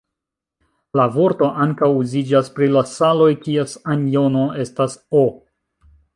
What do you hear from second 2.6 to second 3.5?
la saloj,